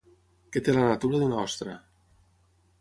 [0.55, 1.79] Que té la natura d'una ostra.